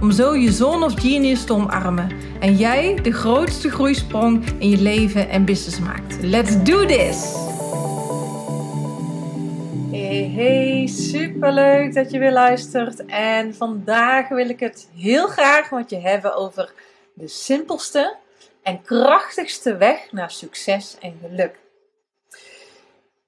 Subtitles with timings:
[0.00, 2.10] om zo je zone of genius te omarmen
[2.40, 6.22] en jij de grootste groeisprong in je leven en business maakt.
[6.22, 7.48] Let's do this!
[9.90, 13.04] Hey, hey, superleuk dat je weer luistert.
[13.06, 16.72] En vandaag wil ik het heel graag met je hebben over
[17.14, 18.16] de simpelste
[18.62, 21.58] en krachtigste weg naar succes en geluk.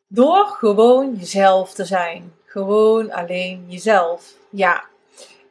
[0.09, 2.33] Door gewoon jezelf te zijn.
[2.45, 4.35] Gewoon alleen jezelf.
[4.51, 4.85] Ja,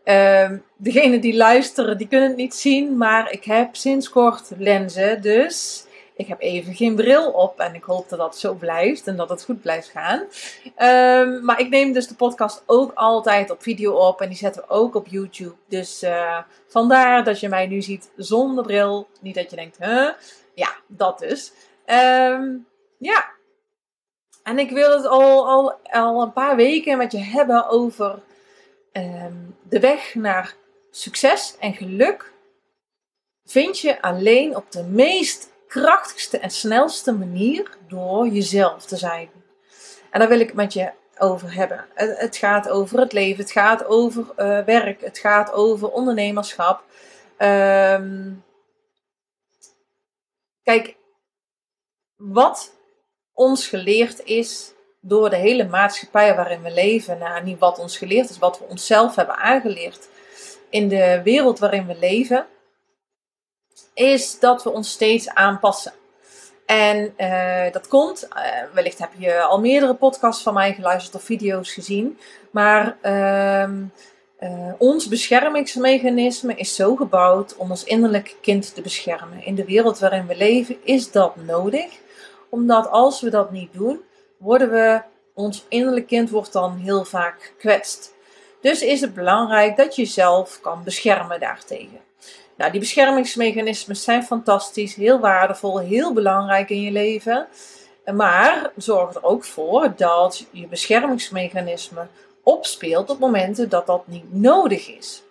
[0.04, 5.22] Um, degene die luisteren, die kunnen het niet zien, maar ik heb sinds kort lenzen,
[5.22, 9.16] dus ik heb even geen bril op en ik hoop dat dat zo blijft en
[9.16, 10.20] dat het goed blijft gaan.
[11.28, 14.62] Um, maar ik neem dus de podcast ook altijd op video op en die zetten
[14.62, 15.56] we ook op YouTube.
[15.68, 19.08] Dus uh, vandaar dat je mij nu ziet zonder bril.
[19.22, 20.10] Niet dat je denkt, huh?
[20.54, 21.52] Ja, dat dus.
[21.86, 22.66] Um,
[22.98, 23.30] ja.
[24.44, 28.20] En ik wil het al, al, al een paar weken met je hebben over
[28.92, 30.56] Ehm, de weg naar
[30.92, 32.34] succes en geluk
[33.46, 39.30] vind je alleen op de meest krachtigste en snelste manier door jezelf te zijn.
[40.10, 41.86] En daar wil ik het met je over hebben.
[41.94, 46.84] Het, gaat over het leven, het gaat over uh, werk, het gaat over ondernemerschap.
[47.38, 48.44] Um,
[50.64, 50.96] kijk,
[52.16, 52.74] wat
[53.34, 58.30] ons geleerd is, door de hele maatschappij waarin we leven, nou, niet wat ons geleerd
[58.30, 60.10] is, wat we onszelf hebben aangeleerd
[60.70, 62.46] in de wereld waarin we leven,
[63.94, 65.94] is dat we ons steeds aanpassen.
[66.66, 71.24] En uh, dat komt, uh, wellicht heb je al meerdere podcasts van mij geluisterd of
[71.24, 72.20] video's gezien,
[72.52, 73.70] maar uh,
[74.78, 79.46] ons beschermingsmechanisme is zo gebouwd om ons innerlijke kind te beschermen.
[79.46, 82.00] In de wereld waarin we leven is dat nodig,
[82.50, 84.02] omdat als we dat niet doen,
[84.42, 85.02] worden we,
[85.34, 88.14] ons innerlijk kind wordt dan heel vaak gekwetst.
[88.62, 92.00] Dus is het belangrijk dat je jezelf kan beschermen daartegen.
[92.58, 97.48] Nou, die beschermingsmechanismen zijn fantastisch, heel waardevol, heel belangrijk in je leven.
[98.14, 102.08] Maar zorg er ook voor dat je beschermingsmechanisme
[102.44, 105.24] opspeelt op momenten dat dat niet nodig is.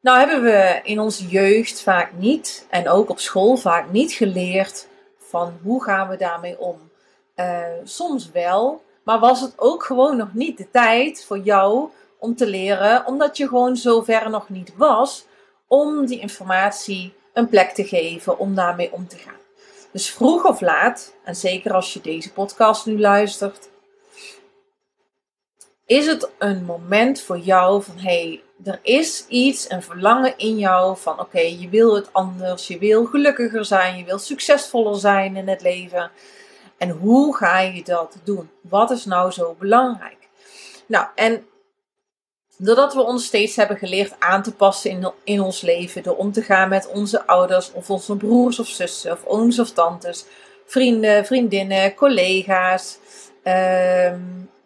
[0.00, 4.88] Nou hebben we in onze jeugd vaak niet, en ook op school vaak niet geleerd
[5.18, 6.90] van hoe gaan we daarmee om.
[7.36, 11.88] Uh, soms wel, maar was het ook gewoon nog niet de tijd voor jou
[12.18, 15.24] om te leren, omdat je gewoon zover nog niet was
[15.66, 19.40] om die informatie een plek te geven om daarmee om te gaan.
[19.92, 23.68] Dus vroeg of laat, en zeker als je deze podcast nu luistert,
[25.86, 30.96] is het een moment voor jou van hey, er is iets, een verlangen in jou
[30.96, 35.48] van oké, je wil het anders, je wil gelukkiger zijn, je wil succesvoller zijn in
[35.48, 36.10] het leven.
[36.82, 38.50] En hoe ga je dat doen?
[38.60, 40.28] Wat is nou zo belangrijk?
[40.86, 41.46] Nou, en
[42.56, 46.32] doordat we ons steeds hebben geleerd aan te passen in, in ons leven, door om
[46.32, 50.24] te gaan met onze ouders of onze broers of zussen of ooms of tantes,
[50.66, 52.98] vrienden, vriendinnen, collega's,
[53.42, 54.20] ehm,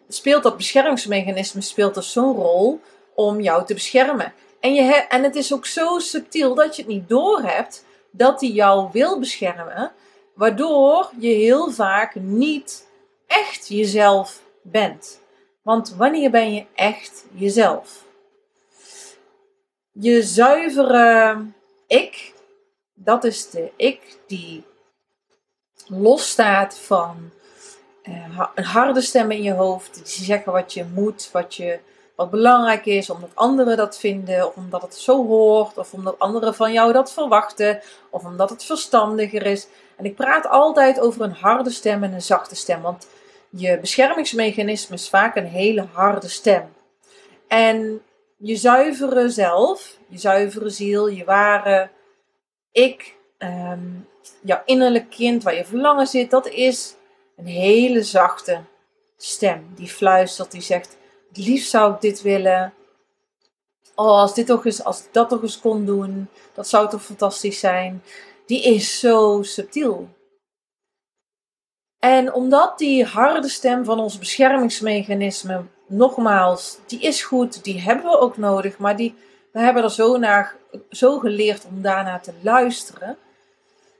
[0.07, 2.81] speelt dat beschermingsmechanisme speelt dus zo'n rol
[3.15, 4.33] om jou te beschermen.
[4.59, 8.49] En, je en het is ook zo subtiel dat je het niet doorhebt dat hij
[8.49, 9.91] jou wil beschermen.
[10.37, 12.87] Waardoor je heel vaak niet
[13.27, 15.21] echt jezelf bent.
[15.61, 18.05] Want wanneer ben je echt jezelf?
[19.91, 21.37] Je zuivere
[21.87, 22.33] ik,
[22.93, 24.63] dat is de ik die
[25.87, 27.31] losstaat van
[28.55, 29.95] een harde stem in je hoofd.
[29.95, 31.79] Die zeggen wat je moet, wat, je,
[32.17, 36.55] wat belangrijk is, omdat anderen dat vinden, of omdat het zo hoort, of omdat anderen
[36.55, 39.67] van jou dat verwachten, of omdat het verstandiger is.
[39.95, 43.07] En ik praat altijd over een harde stem en een zachte stem, want
[43.49, 46.73] je beschermingsmechanisme is vaak een hele harde stem.
[47.47, 48.01] En
[48.37, 51.89] je zuivere zelf, je zuivere ziel, je ware
[52.71, 54.07] ik, um,
[54.41, 56.95] jouw innerlijk kind waar je verlangen zit, dat is
[57.35, 58.61] een hele zachte
[59.17, 60.96] stem die fluistert, die zegt:
[61.37, 62.73] liefst zou ik dit willen.
[63.95, 67.03] Oh, als, dit toch eens, als ik dat toch eens kon doen, dat zou toch
[67.03, 68.01] fantastisch zijn
[68.47, 70.07] die is zo subtiel.
[71.99, 78.19] En omdat die harde stem van ons beschermingsmechanisme, nogmaals, die is goed, die hebben we
[78.19, 79.15] ook nodig, maar die
[79.51, 80.55] we hebben er zo, naar,
[80.89, 83.17] zo geleerd om daarna te luisteren,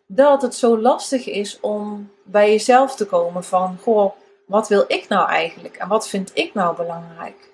[0.05, 4.13] dat het zo lastig is om bij jezelf te komen van, goh,
[4.47, 7.51] wat wil ik nou eigenlijk en wat vind ik nou belangrijk?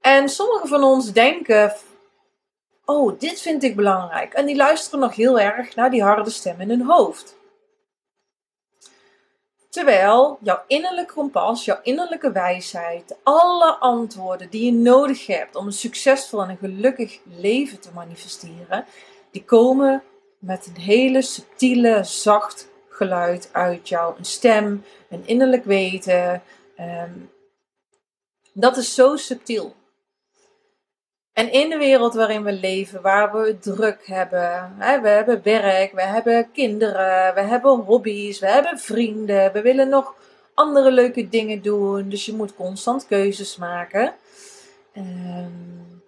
[0.00, 1.74] En sommigen van ons denken,
[2.84, 4.32] oh, dit vind ik belangrijk.
[4.32, 7.36] En die luisteren nog heel erg naar die harde stem in hun hoofd.
[9.70, 15.72] Terwijl jouw innerlijke kompas, jouw innerlijke wijsheid, alle antwoorden die je nodig hebt om een
[15.72, 18.84] succesvol en een gelukkig leven te manifesteren,
[19.30, 20.02] die komen
[20.38, 22.68] met een hele subtiele, zacht
[22.98, 24.14] geluid uit jou.
[24.18, 26.42] Een stem, een innerlijk weten.
[26.76, 27.12] Ehm,
[28.52, 29.74] dat is zo subtiel.
[31.32, 35.92] En in de wereld waarin we leven, waar we druk hebben, hè, we hebben werk,
[35.92, 40.14] we hebben kinderen, we hebben hobby's, we hebben vrienden, we willen nog
[40.54, 44.14] andere leuke dingen doen, dus je moet constant keuzes maken.
[44.96, 46.02] Um,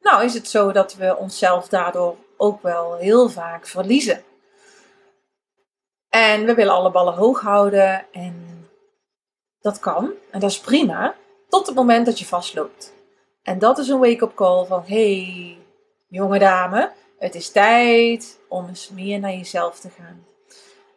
[0.00, 4.22] nou is het zo dat we onszelf daardoor ook wel heel vaak verliezen.
[6.08, 8.68] En we willen alle ballen hoog houden en
[9.60, 11.14] dat kan en dat is prima,
[11.48, 12.94] tot het moment dat je vastloopt.
[13.42, 15.56] En dat is een wake-up call van: hey,
[16.08, 20.26] jonge dame, het is tijd om eens meer naar jezelf te gaan.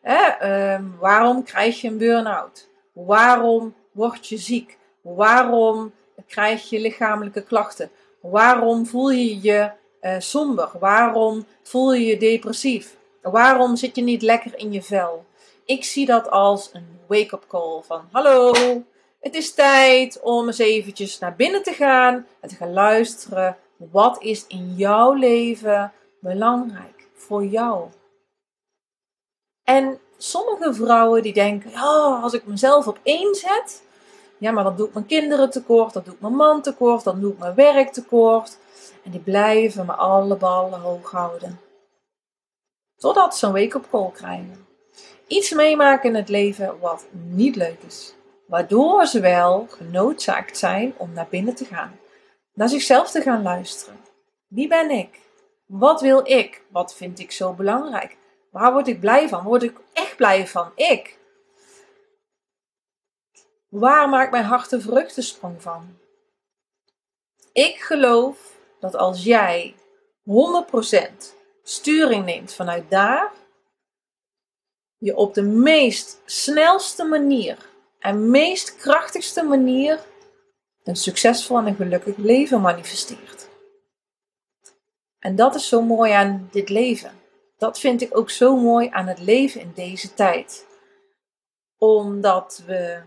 [0.02, 2.70] Ehm, waarom krijg je een burn-out?
[2.94, 4.78] Waarom word je ziek?
[5.02, 5.94] Waarom
[6.28, 7.92] krijg je lichamelijke klachten?
[8.22, 9.72] Waarom voel je je
[10.02, 10.70] uh, somber?
[10.80, 12.96] Waarom voel je je depressief?
[13.22, 15.26] Waarom zit je niet lekker in je vel?
[15.66, 18.54] Ik zie dat als een wake-up call van: hallo,
[19.20, 23.58] het is tijd om eens eventjes naar binnen te gaan en te gaan luisteren.
[23.78, 27.90] Wat is in jouw leven belangrijk voor jou?
[29.64, 33.84] En sommige vrouwen die denken, oh, als ik mezelf op één zet,
[34.38, 37.20] ja, maar dan doe ik mijn kinderen tekort, dan doe ik mijn man tekort, dan
[37.20, 38.58] doe ik mijn werk tekort.
[39.04, 41.60] En die blijven me alle ballen hoog houden.
[43.02, 44.68] Totdat ze een wake-up call krijgen.
[45.28, 48.14] Iets meemaken in het leven wat niet leuk is
[48.52, 52.00] waardoor ze wel genoodzaakt zijn om naar binnen te gaan,
[52.54, 54.00] naar zichzelf te gaan luisteren.
[54.48, 55.20] Wie ben ik?
[55.66, 56.64] Wat wil ik?
[56.70, 58.18] Wat vind ik zo belangrijk?
[58.50, 59.44] Waar word ik blij van?
[59.44, 60.72] Word ik echt blij van?
[60.76, 61.18] Ik.
[63.70, 65.98] Waar maakt mijn hart de vruchtensprong van?
[67.54, 69.76] Ik geloof dat als jij
[70.24, 73.32] 100% sturing neemt vanuit daar,
[74.98, 77.58] je op de meest snelste manier
[78.00, 80.00] en meest krachtigste manier
[80.84, 83.50] een succesvol en een gelukkig leven manifesteert.
[85.20, 87.12] En dat is zo mooi aan dit leven.
[87.58, 90.68] Dat vind ik ook zo mooi aan het leven in deze tijd.
[91.78, 93.02] Omdat we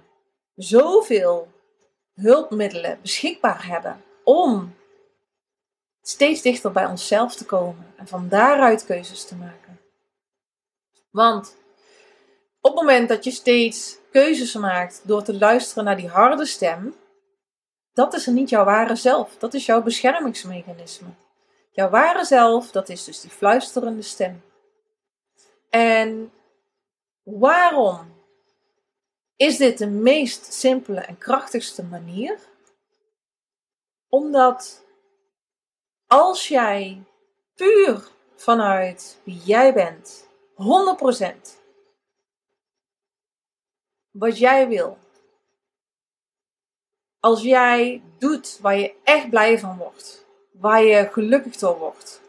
[0.55, 1.49] zoveel
[2.15, 4.75] hulpmiddelen beschikbaar hebben om
[6.07, 9.81] steeds dichter bij onszelf te komen en van daaruit keuzes te maken.
[11.11, 11.57] Want
[12.61, 16.95] op het moment dat je steeds keuzes maakt door te luisteren naar die harde stem,
[17.93, 19.37] dat is er niet jouw ware zelf.
[19.39, 21.09] Dat is jouw beschermingsmechanisme.
[21.71, 24.43] Jouw ware zelf, dat is dus die fluisterende stem.
[25.71, 26.33] En
[27.23, 28.23] waarom
[29.37, 32.39] is dit de meest simpele en krachtigste manier?
[34.09, 34.84] Omdat
[36.07, 37.03] als jij
[37.55, 41.63] puur vanuit wie jij bent, 100%
[44.11, 44.99] wat jij wil.
[47.21, 52.21] Als jij doet waar je echt blij van wordt, waar je gelukkig door wordt,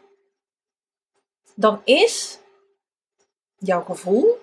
[1.54, 2.38] dan is
[3.56, 4.38] jouw gevoel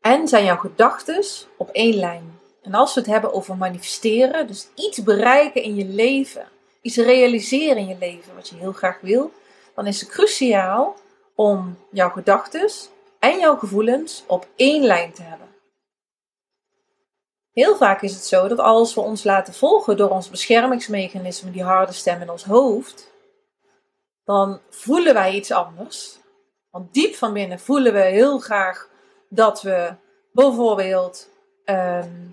[0.00, 1.24] en zijn jouw gedachten
[1.56, 2.40] op één lijn.
[2.62, 6.48] En als we het hebben over manifesteren, dus iets bereiken in je leven,
[6.86, 9.32] iets realiseren in je leven wat je heel graag wil,
[9.74, 10.96] dan is het cruciaal
[11.34, 12.70] om jouw gedachten
[13.18, 15.46] en jouw gevoelens op één lijn te hebben.
[17.52, 21.62] Heel vaak is het zo dat als we ons laten volgen door ons beschermingsmechanisme, die
[21.62, 23.12] harde stem in ons hoofd,
[24.24, 26.18] dan voelen wij iets anders.
[26.70, 28.88] Want diep van binnen voelen we heel graag
[29.28, 29.94] dat we
[30.32, 31.28] bijvoorbeeld
[31.64, 32.26] ehm,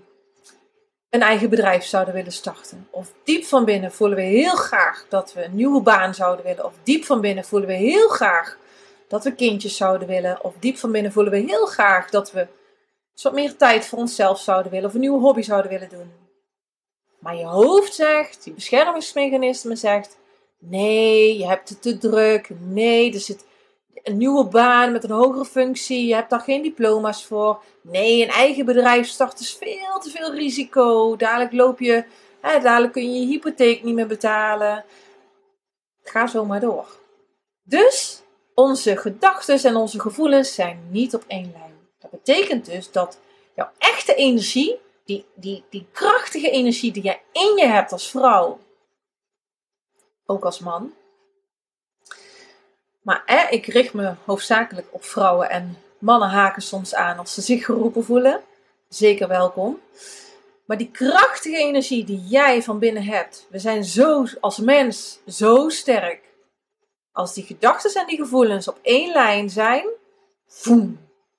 [1.14, 2.88] een eigen bedrijf zouden willen starten.
[2.90, 6.64] Of diep van binnen voelen we heel graag dat we een nieuwe baan zouden willen.
[6.64, 8.58] Of diep van binnen voelen we heel graag
[9.08, 10.44] dat we kindjes zouden willen.
[10.44, 12.46] Of diep van binnen voelen we heel graag dat we
[13.22, 16.12] wat meer tijd voor onszelf zouden willen of een nieuwe hobby zouden willen doen.
[17.18, 20.16] Maar je hoofd zegt, je beschermingsmechanisme zegt,
[20.58, 22.48] nee, je hebt het te druk.
[22.60, 23.44] Nee, er zit
[24.04, 26.06] een nieuwe baan met een hogere functie.
[26.06, 27.62] Je hebt daar geen diploma's voor.
[27.80, 31.16] Nee, een eigen bedrijf starten is veel te veel risico.
[31.16, 32.04] Dadelijk loop je,
[32.40, 34.84] hè, dadelijk kun je je hypotheek niet meer betalen.
[36.02, 36.86] Ga zo maar door.
[37.62, 38.22] Dus
[38.54, 41.72] onze gedachten en onze gevoelens zijn niet op één lijn.
[41.98, 43.18] Dat betekent dus dat
[43.56, 48.58] jouw echte energie, die, die, die krachtige energie die jij in je hebt als vrouw,
[50.26, 50.92] ook als man.
[53.04, 57.64] Maar ik richt me hoofdzakelijk op vrouwen en mannen haken soms aan als ze zich
[57.64, 58.40] geroepen voelen.
[58.88, 59.80] Zeker welkom.
[60.64, 65.68] Maar die krachtige energie die jij van binnen hebt, we zijn zo als mens zo
[65.68, 66.20] sterk.
[67.12, 69.86] Als die gedachten en die gevoelens op één lijn zijn,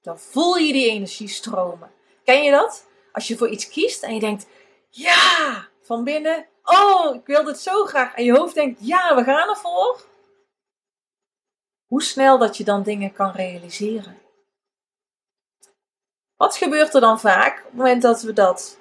[0.01, 1.91] dan voel je die energie stromen.
[2.23, 2.85] Ken je dat?
[3.11, 4.45] Als je voor iets kiest en je denkt,
[4.89, 8.13] ja, van binnen, oh, ik wil dit zo graag.
[8.13, 10.05] En je hoofd denkt, ja, we gaan ervoor.
[11.95, 14.17] Hoe snel dat je dan dingen kan realiseren.
[16.35, 18.79] Wat gebeurt er dan vaak op het moment dat we dat.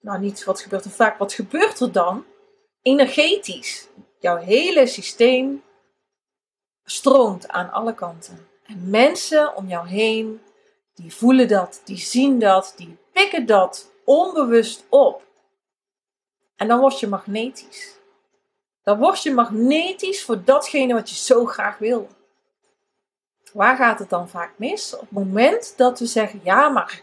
[0.00, 2.24] Nou, niet wat gebeurt er vaak, wat gebeurt er dan?
[2.82, 3.88] Energetisch.
[4.18, 5.62] Jouw hele systeem
[6.84, 8.48] stroomt aan alle kanten.
[8.64, 10.42] En mensen om jou heen,
[10.94, 15.26] die voelen dat, die zien dat, die pikken dat onbewust op.
[16.56, 18.00] En dan word je magnetisch.
[18.82, 22.08] Dan word je magnetisch voor datgene wat je zo graag wil.
[23.52, 24.94] Waar gaat het dan vaak mis?
[24.94, 27.02] Op het moment dat we zeggen, ja, maar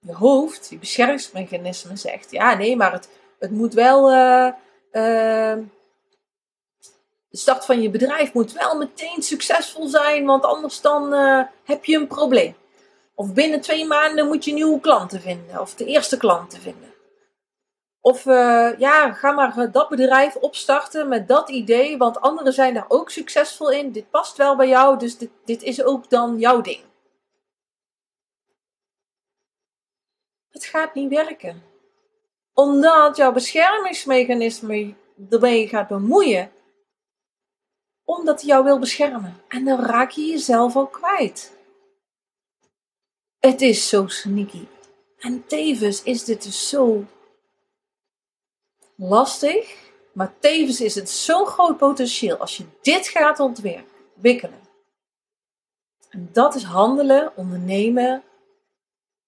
[0.00, 3.08] je hoofd, je beschermingsmechanisme zegt, ja, nee, maar het,
[3.38, 4.46] het moet wel, uh,
[4.92, 5.56] uh,
[7.28, 11.84] de start van je bedrijf moet wel meteen succesvol zijn, want anders dan uh, heb
[11.84, 12.54] je een probleem.
[13.14, 16.89] Of binnen twee maanden moet je nieuwe klanten vinden, of de eerste klanten vinden.
[18.02, 22.74] Of uh, ja, ga maar eh, dat bedrijf opstarten met dat idee, want anderen zijn
[22.74, 23.92] daar ook succesvol in.
[23.92, 26.80] Dit past wel bij jou, dus dit, dit is ook dan jouw ding.
[30.50, 31.62] Het gaat niet werken.
[32.52, 34.94] Omdat jouw beschermingsmechanisme
[35.30, 36.52] ermee gaat bemoeien.
[38.04, 39.42] Omdat hij jou wil beschermen.
[39.48, 41.58] En dan raak je jezelf al kwijt.
[43.38, 44.66] Het is zo sneaky.
[45.18, 47.04] En tevens is dit dus zo
[49.00, 49.76] lastig,
[50.12, 54.68] maar tevens is het zo'n groot potentieel als je dit gaat ontwikkelen.
[56.10, 58.22] En dat is handelen, ondernemen,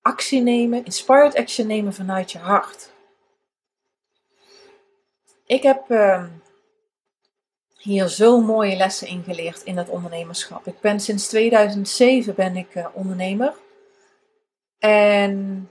[0.01, 2.91] actie nemen, inspired action nemen vanuit je hart.
[5.47, 6.25] Ik heb uh,
[7.77, 10.67] hier zo mooie lessen in geleerd in het ondernemerschap.
[10.67, 13.55] Ik ben sinds 2007 ben ik uh, ondernemer.
[14.79, 15.71] En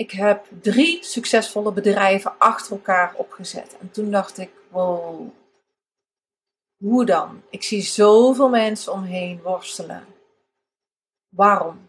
[0.00, 3.76] ik heb drie succesvolle bedrijven achter elkaar opgezet.
[3.80, 5.28] En toen dacht ik, wow,
[6.76, 7.42] hoe dan?
[7.50, 10.04] Ik zie zoveel mensen omheen worstelen.
[11.28, 11.88] Waarom?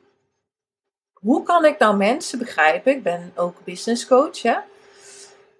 [1.13, 2.91] Hoe kan ik nou mensen begrijpen?
[2.91, 4.57] Ik ben ook business coach, hè?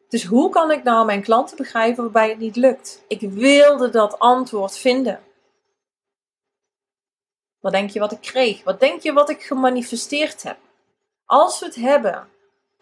[0.10, 3.04] Dus hoe kan ik nou mijn klanten begrijpen waarbij het niet lukt?
[3.08, 5.24] Ik wilde dat antwoord vinden.
[7.60, 8.64] Wat denk je wat ik kreeg?
[8.64, 10.58] Wat denk je wat ik gemanifesteerd heb?
[11.26, 12.31] Als we het hebben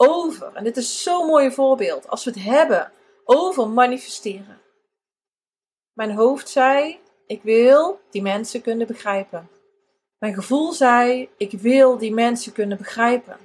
[0.01, 2.91] over, en dit is zo'n mooi voorbeeld, als we het hebben
[3.25, 4.61] over manifesteren.
[5.93, 9.49] Mijn hoofd zei, ik wil die mensen kunnen begrijpen.
[10.17, 13.37] Mijn gevoel zei, ik wil die mensen kunnen begrijpen.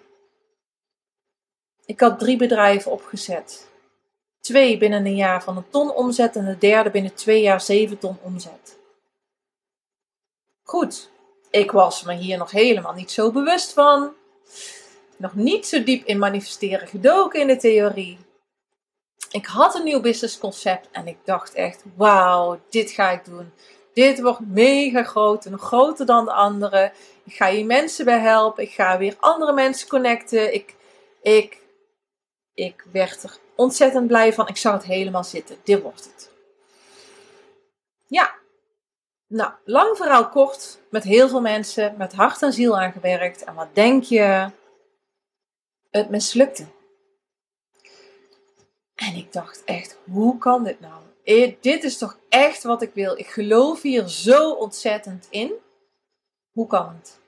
[1.85, 3.71] Ik had drie bedrijven opgezet.
[4.41, 7.99] Twee binnen een jaar van een ton omzet en de derde binnen twee jaar zeven
[7.99, 8.79] ton omzet.
[10.63, 11.11] Goed,
[11.51, 14.15] ik was me hier nog helemaal niet zo bewust van
[15.17, 18.19] nog niet zo diep in manifesteren gedoken in de theorie.
[19.31, 23.53] Ik had een nieuw businessconcept en ik dacht echt, wauw, dit ga ik doen.
[23.95, 26.93] Dit wordt mega groot, nog groter dan de andere.
[27.25, 28.63] Ik ga hier mensen bij helpen.
[28.63, 30.55] Ik ga weer andere mensen connecten.
[30.55, 30.75] Ik,
[31.23, 31.63] ik,
[32.55, 34.49] ik werd er ontzettend blij van.
[34.49, 35.57] Ik zag het helemaal zitten.
[35.65, 36.31] Dit wordt het.
[38.07, 38.35] Ja.
[39.27, 40.79] Nou, lang verhaal kort.
[40.91, 43.45] Met heel veel mensen, met hart en ziel aangewerkt.
[43.45, 44.51] En wat denk je?
[45.99, 46.67] Het mislukte.
[48.95, 51.03] En ik dacht echt, hoe kan dit nou?
[51.25, 53.19] Eh, dit is toch echt wat ik wil.
[53.19, 55.53] Ik geloof hier zo ontzettend in.
[56.53, 57.19] Hoe kan het?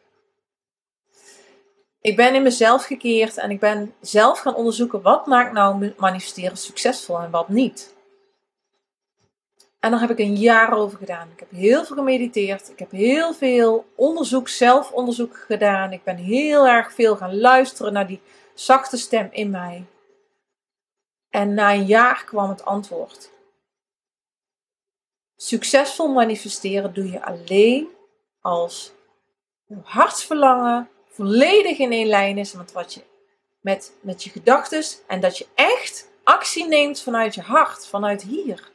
[2.00, 6.56] Ik ben in mezelf gekeerd en ik ben zelf gaan onderzoeken wat maakt nou manifesteren
[6.56, 7.94] succesvol en wat niet.
[9.80, 11.28] En daar heb ik een jaar over gedaan.
[11.32, 12.70] Ik heb heel veel gemediteerd.
[12.70, 15.92] Ik heb heel veel onderzoek, zelfonderzoek gedaan.
[15.92, 18.20] Ik ben heel erg veel gaan luisteren naar die
[18.56, 19.84] zachte stem in mij.
[21.30, 23.30] En na een jaar kwam het antwoord.
[25.36, 27.88] Succesvol manifesteren doe je alleen
[28.40, 28.92] als
[29.66, 33.02] je hartsverlangen volledig in één lijn is met, wat je,
[33.60, 38.74] met, met je gedachten en dat je echt actie neemt vanuit je hart, vanuit hier.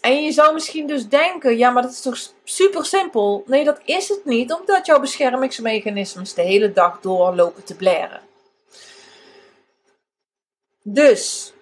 [0.00, 3.44] En je zou misschien dus denken, ja, maar dat is toch super simpel?
[3.46, 8.20] Nee, dat is het niet, omdat jouw beschermingsmechanismes de hele dag doorlopen te blaren.
[10.82, 11.52] Dus,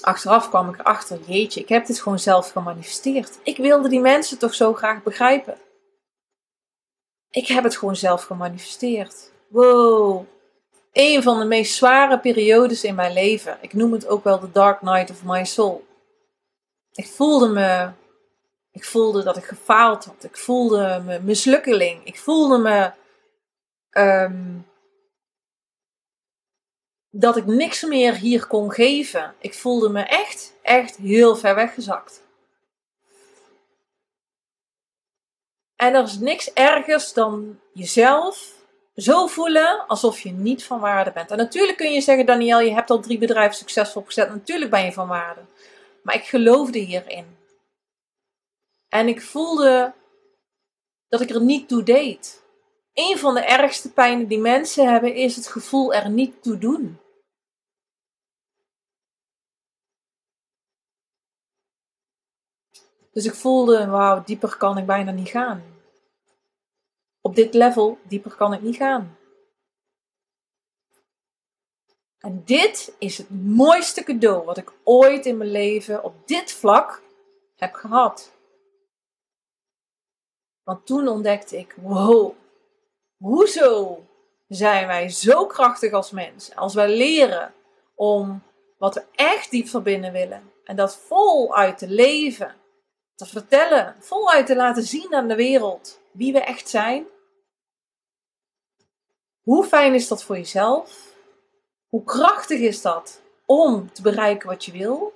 [0.00, 3.38] achteraf kwam ik erachter, jeetje, ik heb dit gewoon zelf gemanifesteerd.
[3.42, 5.58] Ik wilde die mensen toch zo graag begrijpen.
[7.30, 9.30] Ik heb het gewoon zelf gemanifesteerd.
[9.48, 10.26] Wow.
[10.92, 13.58] Een van de meest zware periodes in mijn leven.
[13.60, 15.84] Ik noem het ook wel de Dark Night of My Soul.
[16.92, 17.90] Ik voelde me.
[18.70, 20.24] Ik voelde dat ik gefaald had.
[20.24, 22.04] Ik voelde me mislukkeling.
[22.04, 22.92] Ik voelde me.
[23.90, 24.58] Ehm,
[27.10, 29.34] dat ik niks meer hier kon geven.
[29.38, 32.22] Ik voelde me echt, echt heel ver weggezakt.
[35.76, 38.60] En er is niks ergers dan jezelf
[38.96, 41.30] zo voelen alsof je niet van waarde bent.
[41.30, 44.28] En natuurlijk kun je zeggen, Daniel, je hebt al drie bedrijven succesvol opgezet.
[44.28, 45.40] Natuurlijk ben je van waarde.
[46.02, 47.36] Maar ik geloofde hierin.
[48.88, 49.94] En ik voelde
[51.08, 52.44] dat ik er niet toe deed.
[52.92, 57.00] Een van de ergste pijnen die mensen hebben is het gevoel er niet toe doen.
[63.12, 65.64] Dus ik voelde, wauw, dieper kan ik bijna niet gaan.
[67.20, 69.16] Op dit level, dieper kan ik niet gaan.
[72.22, 77.02] En dit is het mooiste cadeau wat ik ooit in mijn leven op dit vlak
[77.56, 78.32] heb gehad.
[80.62, 82.34] Want toen ontdekte ik, wow,
[83.16, 84.02] hoezo
[84.48, 86.56] zijn wij zo krachtig als mens?
[86.56, 87.54] Als wij leren
[87.94, 88.42] om
[88.78, 92.54] wat we echt diep van binnen willen en dat voluit te leven,
[93.14, 97.06] te vertellen, voluit te laten zien aan de wereld wie we echt zijn.
[99.40, 101.11] Hoe fijn is dat voor jezelf?
[101.92, 105.14] Hoe krachtig is dat om te bereiken wat je wil?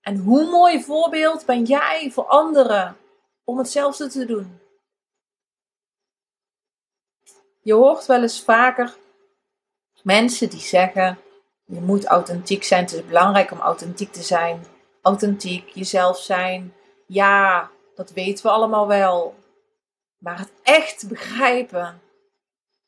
[0.00, 2.96] En hoe mooi voorbeeld ben jij voor anderen
[3.44, 4.60] om hetzelfde te doen?
[7.62, 8.96] Je hoort wel eens vaker
[10.02, 11.18] mensen die zeggen:
[11.64, 12.84] je moet authentiek zijn.
[12.84, 14.64] Het is belangrijk om authentiek te zijn.
[15.02, 16.74] Authentiek, jezelf zijn.
[17.06, 19.34] Ja, dat weten we allemaal wel.
[20.18, 22.00] Maar het echt begrijpen,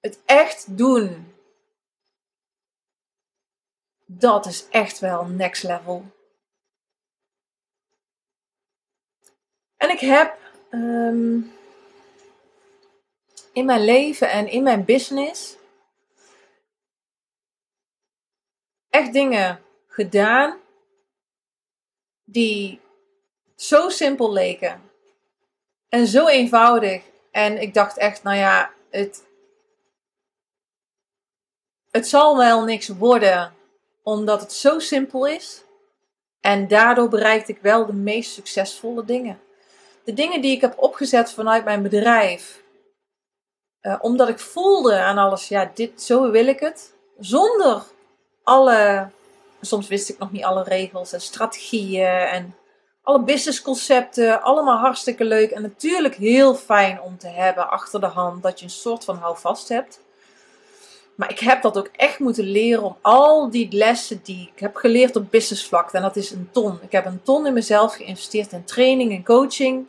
[0.00, 1.34] het echt doen,
[4.12, 6.04] dat is echt wel next level.
[9.76, 10.38] En ik heb
[10.70, 11.40] ehm,
[13.52, 15.56] in mijn leven en in mijn business
[18.88, 20.60] echt dingen gedaan
[22.24, 22.80] die
[23.56, 24.90] zo simpel leken
[25.88, 27.04] en zo eenvoudig.
[27.30, 29.24] En ik dacht echt, nou ja, het,
[31.90, 33.58] het zal wel niks worden
[34.02, 35.64] omdat het zo simpel is.
[36.40, 39.40] En daardoor bereikte ik wel de meest succesvolle dingen.
[40.04, 42.62] De dingen die ik heb opgezet vanuit mijn bedrijf.
[43.82, 46.94] Uh, omdat ik voelde aan alles, ja, dit, zo wil ik het.
[47.18, 47.82] Zonder
[48.42, 49.08] alle,
[49.60, 52.54] soms wist ik nog niet alle regels en strategieën en
[53.02, 54.42] alle businessconcepten.
[54.42, 58.42] Allemaal hartstikke leuk en natuurlijk heel fijn om te hebben achter de hand.
[58.42, 60.00] Dat je een soort van houvast hebt.
[61.20, 64.76] Maar ik heb dat ook echt moeten leren om al die lessen die ik heb
[64.76, 65.92] geleerd op businessvlak.
[65.92, 66.78] En dat is een ton.
[66.82, 69.86] Ik heb een ton in mezelf geïnvesteerd in training en coaching.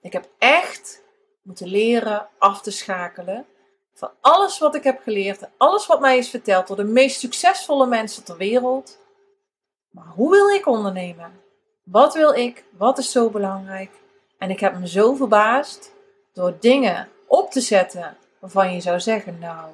[0.00, 1.02] Ik heb echt
[1.42, 3.46] moeten leren af te schakelen
[3.94, 7.20] van alles wat ik heb geleerd en alles wat mij is verteld door de meest
[7.20, 8.98] succesvolle mensen ter wereld.
[9.90, 11.32] Maar hoe wil ik ondernemen?
[11.84, 12.64] Wat wil ik?
[12.76, 13.90] Wat is zo belangrijk?
[14.38, 15.92] En ik heb me zo verbaasd
[16.32, 19.70] door dingen op te zetten waarvan je zou zeggen, nou,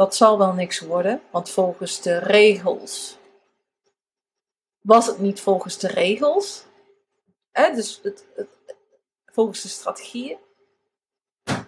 [0.00, 3.18] dat zal wel niks worden, want volgens de regels
[4.80, 6.64] was het niet volgens de regels.
[7.52, 7.74] Hè?
[7.74, 8.48] Dus het, het,
[9.26, 10.38] volgens de strategieën.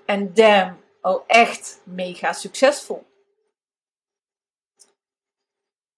[0.04, 3.06] En damn, oh echt mega succesvol.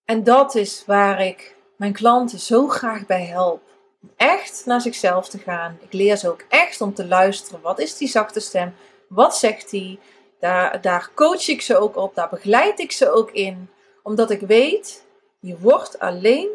[0.05, 3.62] En dat is waar ik mijn klanten zo graag bij help.
[4.03, 5.79] Om echt naar zichzelf te gaan.
[5.81, 7.61] Ik leer ze ook echt om te luisteren.
[7.61, 8.75] Wat is die zachte stem?
[9.09, 9.99] Wat zegt die?
[10.40, 13.70] Daar, daar coach ik ze ook op, daar begeleid ik ze ook in,
[14.03, 15.05] omdat ik weet,
[15.40, 16.49] je wordt alleen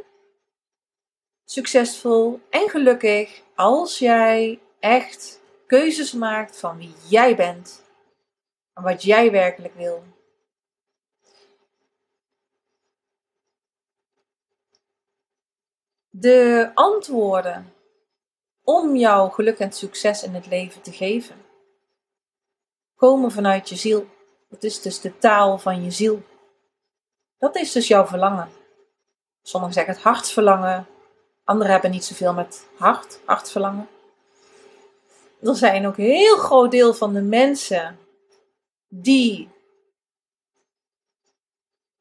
[1.45, 7.83] succesvol en gelukkig als jij echt keuzes maakt van wie jij bent
[8.73, 10.03] en wat jij werkelijk wil.
[16.09, 17.73] De antwoorden
[18.63, 21.48] om jouw geluk en succes in het leven te geven
[22.99, 24.07] komen vanuit je ziel.
[24.49, 26.21] Dat is dus de taal van je ziel.
[27.37, 28.49] Dat is dus jouw verlangen.
[29.41, 30.87] Sommigen zeggen het hartsverlangen,
[31.43, 33.87] Anderen hebben niet zoveel met hart, hartverlangen.
[35.41, 37.99] Er zijn ook een heel groot deel van de mensen
[38.87, 39.49] die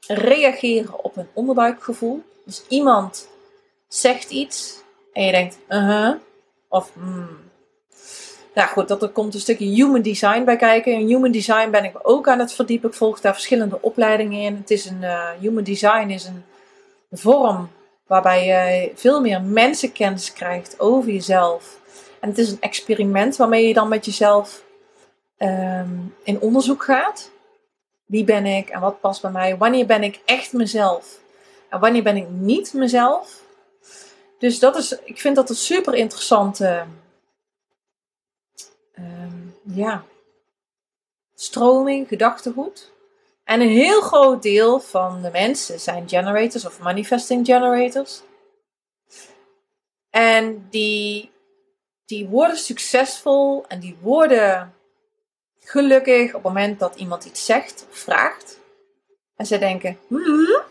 [0.07, 2.23] reageren op een onderbuikgevoel.
[2.45, 3.29] Dus iemand
[3.89, 4.83] zegt iets
[5.13, 6.15] en je denkt, uh -huh,
[6.69, 7.48] of hmm.
[8.55, 10.93] Nou goed, dat er komt een stukje human design bij kijken.
[10.93, 12.89] In human design ben ik ook aan het verdiepen.
[12.89, 14.57] Ik volg daar verschillende opleidingen in.
[14.57, 16.45] Het is een, uh, human design is een
[17.11, 17.71] vorm
[18.07, 21.81] waarbij je veel meer mensenkennis krijgt over jezelf.
[22.21, 24.65] En het is een experiment waarmee je dan met jezelf
[25.39, 27.31] um, in onderzoek gaat.
[28.05, 29.57] Wie ben ik en wat past bij mij?
[29.57, 31.21] Wanneer ben ik echt mezelf?
[31.69, 33.43] En wanneer ben ik niet mezelf?
[34.39, 36.85] Dus dat is, ik vind dat een super interessante
[39.75, 40.05] ja,
[41.35, 42.93] stroming, gedachtegoed.
[43.45, 48.23] En een heel groot deel van de mensen zijn generators of manifesting generators.
[50.11, 51.31] En die,
[52.05, 54.75] die worden succesvol en die worden
[55.61, 58.61] gelukkig op het moment dat iemand iets zegt of vraagt.
[59.37, 60.63] En ze denken, hmm,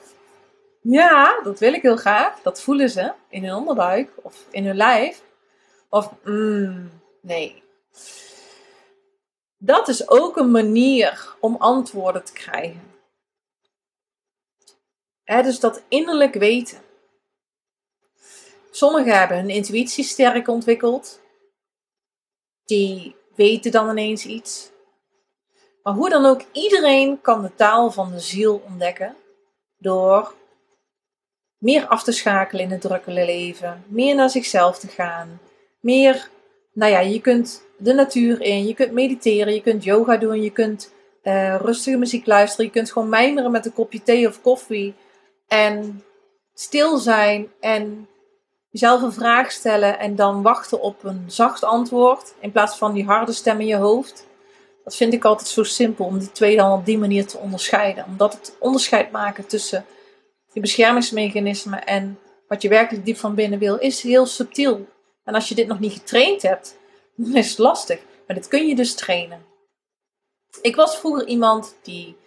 [0.82, 2.42] ja, dat wil ik heel graag.
[2.42, 5.22] Dat voelen ze in hun onderbuik of in hun lijf.
[5.90, 6.90] Of, mm,
[7.22, 7.64] nee.
[9.58, 12.96] Dat is ook een manier om antwoorden te krijgen.
[15.26, 16.82] Dus dat innerlijk weten.
[18.72, 21.22] Sommigen hebben hun intuïtie sterk ontwikkeld.
[22.66, 24.72] Die weten dan ineens iets.
[25.84, 29.16] Maar hoe dan ook, iedereen kan de taal van de ziel ontdekken
[29.78, 30.36] door
[31.58, 35.42] meer af te schakelen in het drukke leven, meer naar zichzelf te gaan,
[35.80, 36.30] meer,
[36.78, 40.50] nou ja, je kunt de natuur in, je kunt mediteren, je kunt yoga doen, je
[40.50, 44.94] kunt uh, rustige muziek luisteren, je kunt gewoon mijmeren met een kopje thee of koffie
[45.48, 46.04] en
[46.54, 48.08] stil zijn en
[48.70, 53.06] jezelf een vraag stellen en dan wachten op een zacht antwoord in plaats van die
[53.06, 54.28] harde stem in je hoofd.
[54.84, 58.06] Dat vind ik altijd zo simpel om die twee dan op die manier te onderscheiden.
[58.08, 59.86] Omdat het onderscheid maken tussen
[60.54, 64.88] je beschermingsmechanismen en wat je werkelijk diep van binnen wil, is heel subtiel.
[65.28, 66.78] En als je dit nog niet getraind hebt,
[67.16, 68.00] dan is het lastig.
[68.28, 69.46] Maar dit kun je dus trainen.
[70.62, 72.18] Ik was vroeger iemand die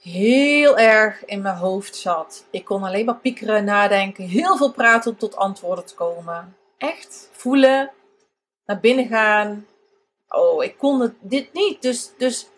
[0.00, 2.44] heel erg in mijn hoofd zat.
[2.50, 6.56] Ik kon alleen maar piekeren, nadenken, heel veel praten om tot antwoorden te komen.
[6.78, 7.90] Echt voelen,
[8.66, 9.66] naar binnen gaan.
[10.28, 11.82] Oh, ik kon dit niet.
[11.82, 12.48] Dus, dus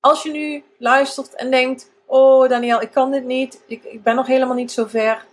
[0.00, 3.62] als je nu luistert en denkt: Oh, Daniel, ik kan dit niet.
[3.66, 5.26] Ik, ik ben nog helemaal niet zo ver.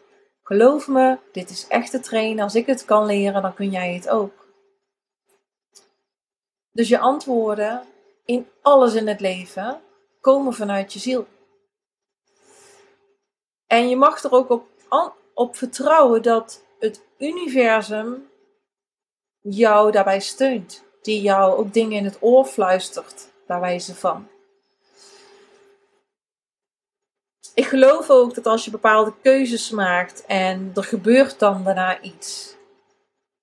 [0.52, 2.44] Geloof me, dit is echt te trainen.
[2.44, 4.48] Als ik het kan leren, dan kun jij het ook.
[6.72, 7.84] Dus je antwoorden
[8.26, 9.82] in alles in het leven
[10.22, 11.28] komen vanuit je ziel.
[13.68, 14.68] En je mag er ook op,
[15.34, 18.30] op vertrouwen dat het universum
[19.40, 20.84] jou daarbij steunt.
[21.02, 24.28] Die jou ook dingen in het oor fluistert, bij wijze van.
[27.54, 32.56] Ik geloof ook dat als je bepaalde keuzes maakt en er gebeurt dan daarna iets,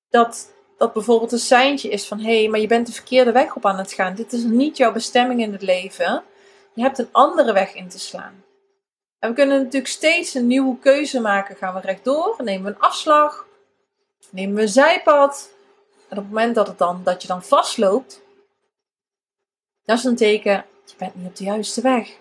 [0.08, 3.56] dat dat bijvoorbeeld een seintje is van hé, hey, maar je bent de verkeerde weg
[3.56, 4.14] op aan het gaan.
[4.14, 6.22] Dit is niet jouw bestemming in het leven.
[6.74, 8.44] Je hebt een andere weg in te slaan.
[9.18, 11.56] En we kunnen natuurlijk steeds een nieuwe keuze maken.
[11.56, 12.36] Gaan we rechtdoor?
[12.44, 13.46] Nemen we een afslag?
[14.30, 15.50] Nemen we een zijpad?
[16.08, 18.20] En op het moment dat, het dan, dat je dan vastloopt,
[19.84, 22.16] dat is een teken, je bent niet op de juiste weg.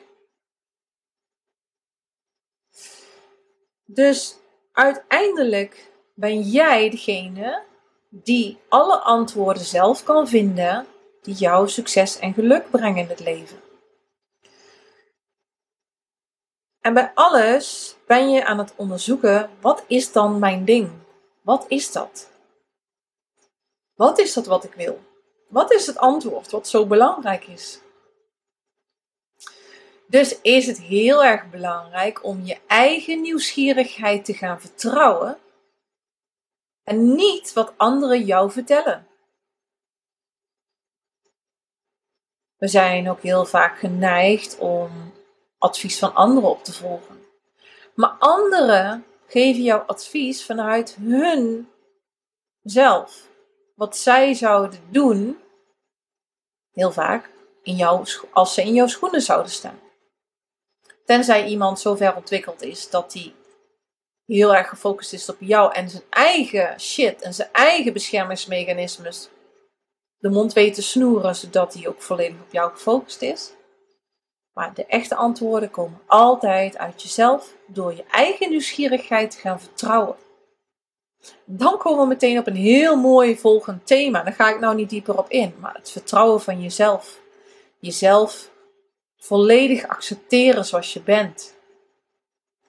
[3.89, 4.37] Dus
[4.71, 7.63] uiteindelijk ben jij degene
[8.09, 10.87] die alle antwoorden zelf kan vinden
[11.21, 13.59] die jou succes en geluk brengen in het leven.
[16.81, 20.91] En bij alles ben je aan het onderzoeken, wat is dan mijn ding?
[21.41, 22.29] Wat is dat?
[23.95, 24.99] Wat is dat wat ik wil?
[25.47, 27.79] Wat is het antwoord wat zo belangrijk is?
[30.07, 35.37] Dus is het heel erg belangrijk om je eigen nieuwsgierigheid te gaan vertrouwen
[36.83, 39.07] en niet wat anderen jou vertellen.
[42.57, 45.13] We zijn ook heel vaak geneigd om
[45.57, 47.25] advies van anderen op te volgen.
[47.95, 51.69] Maar anderen geven jou advies vanuit hun
[52.63, 53.27] zelf.
[53.75, 55.39] Wat zij zouden doen,
[56.71, 57.29] heel vaak,
[57.63, 59.79] in jouw, als ze in jouw schoenen zouden staan.
[61.07, 63.33] Tenzij iemand zo ver ontwikkeld is dat hij
[64.25, 69.29] heel erg gefocust is op jou en zijn eigen shit en zijn eigen beschermingsmechanismes
[70.17, 73.51] de mond weet te snoeren, zodat hij ook volledig op jou gefocust is.
[74.53, 80.15] Maar de echte antwoorden komen altijd uit jezelf door je eigen nieuwsgierigheid te gaan vertrouwen.
[81.45, 84.23] Dan komen we meteen op een heel mooi volgend thema.
[84.23, 87.19] Daar ga ik nou niet dieper op in, maar het vertrouwen van jezelf.
[87.79, 88.49] Jezelf
[89.17, 91.55] volledig accepteren zoals je bent.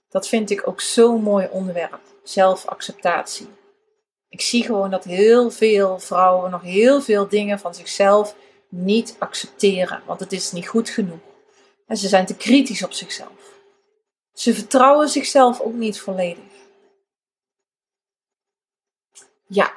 [0.09, 2.01] Dat vind ik ook zo'n mooi onderwerp.
[2.23, 3.49] Zelfacceptatie.
[4.29, 8.37] Ik zie gewoon dat heel veel vrouwen nog heel veel dingen van zichzelf
[8.69, 11.21] niet accepteren, want het is niet goed genoeg.
[11.87, 13.57] En ze zijn te kritisch op zichzelf.
[14.33, 16.45] Ze vertrouwen zichzelf ook niet volledig.
[19.47, 19.73] Ja.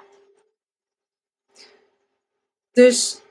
[2.71, 3.21] Dus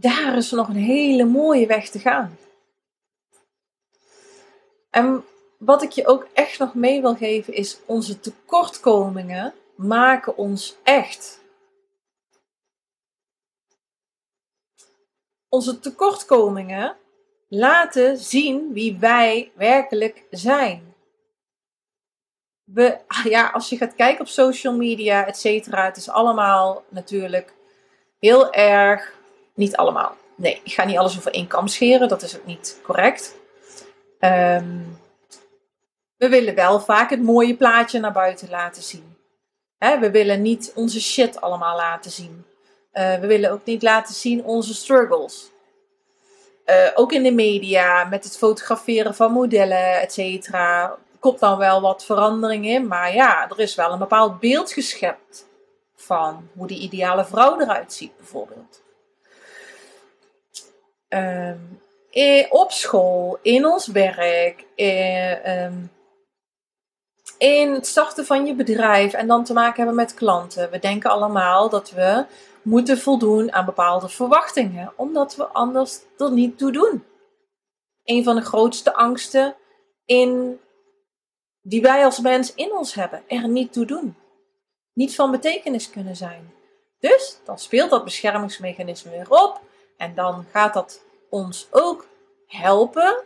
[0.00, 2.38] daar is nog een hele mooie weg te gaan.
[4.90, 5.24] En
[5.58, 11.40] wat ik je ook echt nog mee wil geven is onze tekortkomingen maken ons echt.
[15.48, 16.96] Onze tekortkomingen
[17.48, 20.94] laten zien wie wij werkelijk zijn.
[22.64, 27.54] We, ja, als je gaat kijken op social media, et cetera, het is allemaal natuurlijk
[28.18, 29.15] heel erg,
[29.56, 30.16] niet allemaal.
[30.34, 33.36] Nee, ik ga niet alles over één kam scheren, dat is ook niet correct.
[34.20, 34.98] Um,
[36.16, 39.16] we willen wel vaak het mooie plaatje naar buiten laten zien.
[39.78, 42.44] we willen niet onze shit allemaal laten zien.
[42.92, 45.50] Uh, we willen ook niet laten zien onze struggles.
[46.66, 50.96] Uh, ook in de media, met het fotograferen van modellen, et cetera.
[51.20, 52.86] Komt dan wel wat verandering in.
[52.86, 55.46] Maar ja, er is wel een bepaald beeld geschept
[55.94, 58.82] van hoe die ideale vrouw eruit ziet, bijvoorbeeld.
[61.08, 61.80] Um,
[62.48, 65.90] op school, in ons werk, um,
[67.38, 70.70] in het starten van je bedrijf en dan te maken hebben met klanten.
[70.70, 72.24] We denken allemaal dat we
[72.62, 77.04] moeten voldoen aan bepaalde verwachtingen, omdat we anders er niet toe doen.
[78.04, 79.56] Een van de grootste angsten
[80.04, 80.60] in,
[81.60, 84.16] die wij als mens in ons hebben, er niet toe doen.
[84.92, 86.54] Niet van betekenis kunnen zijn.
[86.98, 89.60] Dus dan speelt dat beschermingsmechanisme weer op
[89.96, 92.06] en dan gaat dat ons ook
[92.46, 93.24] helpen,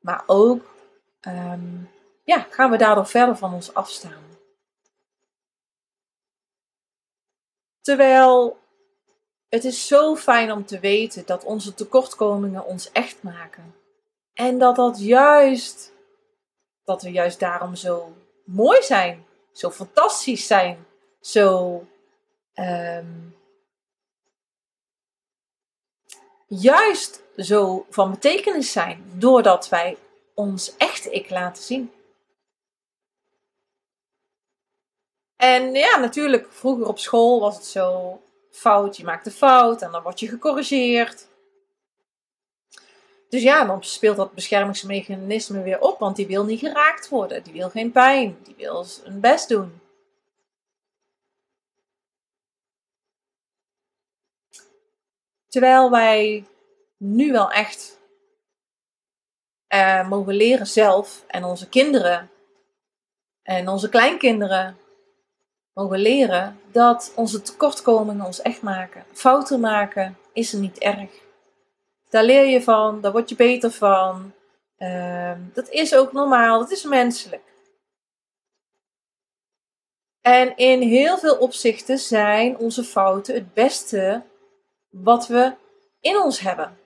[0.00, 0.74] maar ook
[1.20, 1.90] um,
[2.24, 4.28] ja, gaan we daardoor verder van ons afstaan.
[7.80, 8.58] Terwijl
[9.48, 13.74] het is zo fijn om te weten dat onze tekortkomingen ons echt maken.
[14.32, 15.92] En dat dat juist,
[16.84, 18.12] dat we juist daarom zo
[18.44, 20.86] mooi zijn, zo fantastisch zijn,
[21.20, 21.74] zo
[22.54, 23.36] um,
[26.50, 29.96] juist zo van betekenis zijn, doordat wij
[30.34, 31.92] ons echte ik laten zien.
[35.36, 39.92] En ja, natuurlijk, vroeger op school was het zo fout, je maakt een fout en
[39.92, 41.28] dan word je gecorrigeerd.
[43.28, 47.42] Dus ja, dan speelt dat beschermingsmechanisme weer op, want die wil niet geraakt worden.
[47.42, 49.79] Die wil geen pijn, die wil zijn best doen.
[55.50, 56.44] Terwijl wij
[56.96, 58.00] nu wel echt
[59.74, 62.30] uh, mogen leren zelf en onze kinderen
[63.42, 64.76] en onze kleinkinderen
[65.72, 69.04] mogen leren dat onze tekortkomingen ons echt maken.
[69.12, 71.10] Fouten maken is er niet erg.
[72.08, 74.32] Daar leer je van, daar word je beter van.
[74.76, 77.42] Ehm, dat is ook normaal, dat is menselijk.
[80.20, 84.22] En in heel veel opzichten zijn onze fouten het beste
[84.90, 85.54] wat we
[86.00, 86.78] in ons hebben.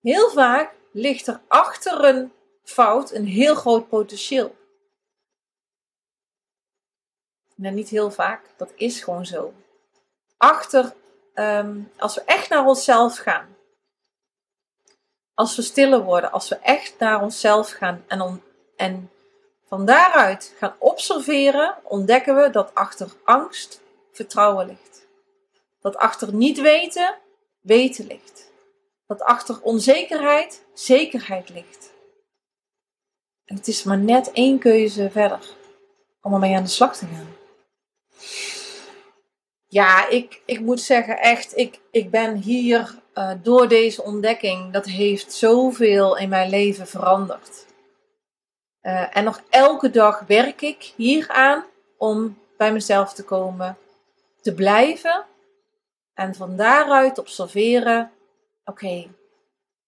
[0.00, 4.56] Heel vaak ligt er achter een fout een heel groot potentieel.
[7.54, 8.50] Nee, niet heel vaak.
[8.56, 9.54] Dat is gewoon zo.
[10.36, 10.94] Achter,
[11.34, 13.56] ehm, als we echt naar onszelf gaan.
[15.34, 18.42] Als we stiller worden, als we echt naar onszelf gaan en,
[18.76, 19.10] en
[19.66, 23.80] van daaruit gaan observeren, ontdekken we dat achter angst
[24.12, 25.03] vertrouwen ligt.
[25.84, 27.18] Dat achter niet weten,
[27.60, 28.52] weten ligt.
[29.06, 31.92] Dat achter onzekerheid, zekerheid ligt.
[33.44, 35.40] En het is maar net één keuze verder
[36.20, 37.36] om ermee aan de slag te gaan.
[39.66, 44.86] Ja, ik, ik moet zeggen, echt, ik, ik ben hier uh, door deze ontdekking, dat
[44.86, 47.66] heeft zoveel in mijn leven veranderd.
[48.82, 51.64] Uh, en nog elke dag werk ik hieraan
[51.98, 53.78] om bij mezelf te komen,
[54.40, 55.24] te blijven
[56.14, 58.12] en van daaruit observeren:
[58.64, 59.10] oké,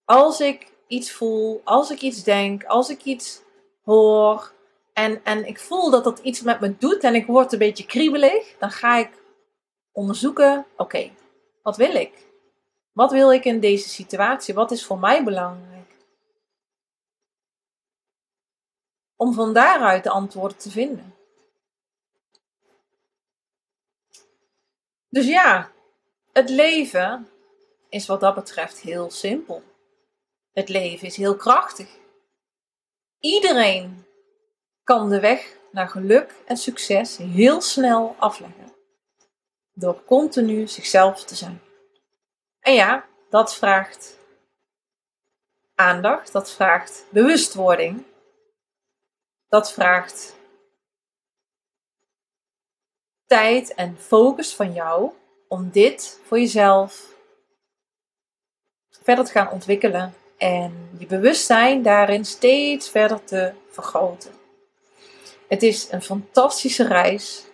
[0.05, 3.41] als ik iets voel, als ik iets denk, als ik iets
[3.83, 4.51] hoor
[4.93, 7.85] en, en ik voel dat dat iets met me doet en ik word een beetje
[7.85, 9.09] kriebelig, dan ga ik
[9.91, 11.11] onderzoeken, oké,
[11.63, 12.25] wat wil ik?
[12.91, 14.53] Wat wil ik in deze situatie?
[14.53, 15.95] Wat is voor mij belangrijk?
[19.15, 21.15] Om van daaruit de antwoorden te vinden.
[25.09, 25.71] Dus ja,
[26.37, 27.29] het leven
[27.89, 29.63] is wat dat betreft heel simpel.
[30.51, 31.87] Het leven is heel krachtig.
[33.19, 34.05] Iedereen
[34.83, 38.73] kan de weg naar geluk en succes heel snel afleggen.
[39.73, 41.61] Door continu zichzelf te zijn.
[42.59, 44.17] En ja, dat vraagt
[45.75, 48.05] aandacht, dat vraagt bewustwording,
[49.49, 50.35] dat vraagt
[53.25, 55.11] tijd en focus van jou
[55.47, 57.15] om dit voor jezelf
[59.03, 64.31] verder te gaan ontwikkelen en je bewustzijn daarin steeds verder te vergroten.
[65.47, 67.45] Het is een fantastische reis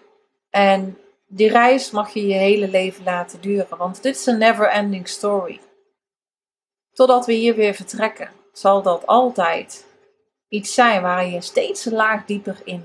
[0.50, 4.68] en die reis mag je je hele leven laten duren, want dit is een never
[4.68, 5.60] ending story.
[6.94, 9.86] Totdat we hier weer vertrekken, zal dat altijd
[10.48, 12.84] iets zijn waar je steeds een laag dieper in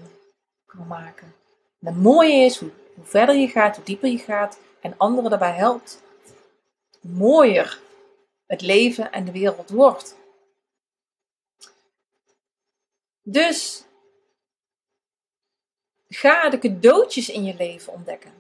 [0.66, 1.34] kan maken.
[1.80, 5.30] En het mooie is, hoe, hoe verder je gaat, hoe dieper je gaat en anderen
[5.30, 6.02] daarbij helpt,
[7.00, 7.80] mooier
[8.46, 10.16] het leven en de wereld wordt.
[13.22, 13.84] Dus
[16.08, 18.32] ga de cadeautjes in je leven ontdekken.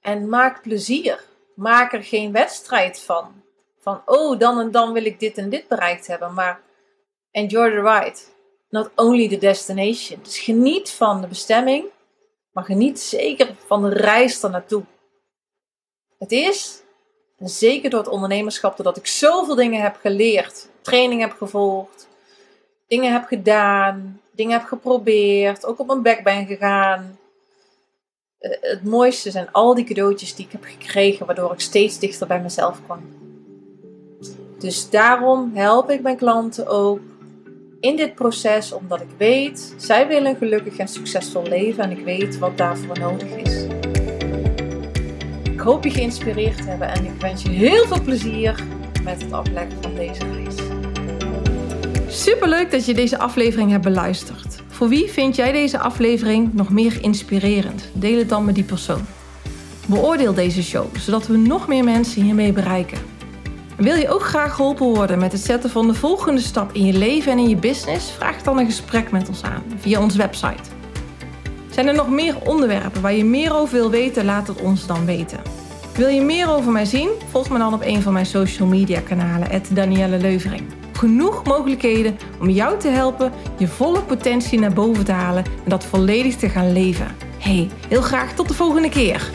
[0.00, 1.24] En maak plezier.
[1.54, 3.42] Maak er geen wedstrijd van.
[3.80, 6.34] Van, oh, dan en dan wil ik dit en dit bereikt hebben.
[6.34, 6.60] Maar
[7.30, 8.18] enjoy the ride.
[8.68, 10.20] Not only the destination.
[10.22, 11.84] Dus geniet van de bestemming.
[12.52, 14.84] Maar geniet zeker van de reis naartoe.
[16.18, 16.82] Het is,
[17.38, 20.68] zeker door het ondernemerschap, doordat ik zoveel dingen heb geleerd.
[20.82, 22.08] Training heb gevolgd.
[22.88, 24.20] Dingen heb gedaan.
[24.30, 25.66] Dingen heb geprobeerd.
[25.66, 27.18] Ook op mijn bek ben gegaan
[28.38, 32.26] eh, het mooiste zijn al die cadeautjes die ik heb gekregen, waardoor ik steeds dichter
[32.26, 33.00] bij mezelf kwam.
[34.58, 37.00] Dus daarom help ik mijn klanten ook
[37.80, 42.04] in dit proces, omdat ik weet, zij willen een gelukkig en succesvol leven en ik
[42.04, 43.65] weet wat daarvoor nodig is.
[45.66, 48.64] Hoop je geïnspireerd te hebben en ik wens je heel veel plezier
[49.04, 50.54] met het afleggen van deze reis.
[52.08, 54.62] Superleuk dat je deze aflevering hebt beluisterd.
[54.68, 57.90] Voor wie vind jij deze aflevering nog meer inspirerend?
[57.92, 59.06] Deel het dan met die persoon.
[59.86, 62.98] Beoordeel deze show, zodat we nog meer mensen hiermee bereiken.
[63.76, 66.98] wil je ook graag geholpen worden met het zetten van de volgende stap in je
[66.98, 68.10] leven en in je business?
[68.10, 70.75] Vraag dan een gesprek met ons aan via onze website.
[71.76, 74.24] Zijn er nog meer onderwerpen waar je meer over wil weten?
[74.24, 75.38] Laat het ons dan weten.
[75.94, 77.10] Wil je meer over mij zien?
[77.30, 80.62] Volg me dan op een van mijn social media kanalen, Danielle Leuvering
[80.96, 85.84] genoeg mogelijkheden om jou te helpen je volle potentie naar boven te halen en dat
[85.84, 87.16] volledig te gaan leven.
[87.38, 89.30] Hey, heel graag tot de volgende keer.